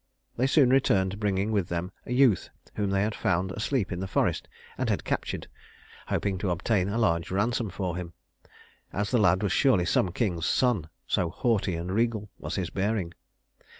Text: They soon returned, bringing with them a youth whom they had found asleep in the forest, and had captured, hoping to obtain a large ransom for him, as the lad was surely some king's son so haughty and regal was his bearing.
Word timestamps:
They 0.35 0.47
soon 0.47 0.71
returned, 0.71 1.19
bringing 1.19 1.51
with 1.51 1.69
them 1.69 1.91
a 2.07 2.11
youth 2.11 2.49
whom 2.73 2.89
they 2.89 3.03
had 3.03 3.13
found 3.13 3.51
asleep 3.51 3.91
in 3.91 3.99
the 3.99 4.07
forest, 4.07 4.47
and 4.75 4.89
had 4.89 5.03
captured, 5.03 5.45
hoping 6.07 6.39
to 6.39 6.49
obtain 6.49 6.89
a 6.89 6.97
large 6.97 7.29
ransom 7.29 7.69
for 7.69 7.95
him, 7.95 8.13
as 8.91 9.11
the 9.11 9.19
lad 9.19 9.43
was 9.43 9.51
surely 9.51 9.85
some 9.85 10.11
king's 10.11 10.47
son 10.47 10.89
so 11.05 11.29
haughty 11.29 11.75
and 11.75 11.91
regal 11.91 12.31
was 12.39 12.55
his 12.55 12.71
bearing. 12.71 13.13